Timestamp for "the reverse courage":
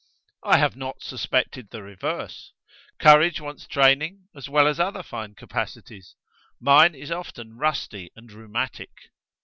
1.69-3.39